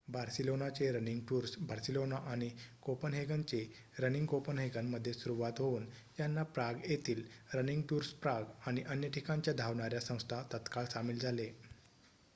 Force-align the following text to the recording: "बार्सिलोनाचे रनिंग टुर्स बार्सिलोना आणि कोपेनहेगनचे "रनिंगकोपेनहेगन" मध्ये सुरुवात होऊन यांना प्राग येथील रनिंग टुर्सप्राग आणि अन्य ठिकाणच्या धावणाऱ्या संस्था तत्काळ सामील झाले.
"बार्सिलोनाचे 0.07 0.85
रनिंग 0.91 1.19
टुर्स 1.29 1.51
बार्सिलोना 1.61 2.15
आणि 2.27 2.49
कोपेनहेगनचे 2.81 3.59
"रनिंगकोपेनहेगन" 3.99 4.85
मध्ये 4.87 5.13
सुरुवात 5.13 5.59
होऊन 5.59 5.85
यांना 6.19 6.43
प्राग 6.51 6.79
येथील 6.85 7.23
रनिंग 7.53 7.81
टुर्सप्राग 7.89 8.45
आणि 8.67 8.83
अन्य 8.87 9.09
ठिकाणच्या 9.09 9.53
धावणाऱ्या 9.55 9.99
संस्था 10.01 10.41
तत्काळ 10.53 10.85
सामील 10.87 11.19
झाले. 11.19 11.51